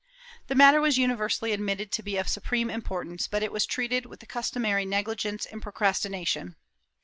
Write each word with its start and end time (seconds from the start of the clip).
The 0.47 0.55
matter 0.55 0.81
was 0.81 0.97
universally 0.97 1.51
admitted 1.51 1.91
to 1.91 2.01
be 2.01 2.17
of 2.17 2.27
supreme 2.27 2.69
impor 2.69 3.03
tance, 3.03 3.27
but 3.27 3.43
it 3.43 3.51
was 3.51 3.67
treated 3.67 4.07
with 4.07 4.19
the 4.19 4.25
customary 4.25 4.83
negligence 4.83 5.45
and 5.45 5.61
pro 5.61 5.71
crastination. 5.73 6.55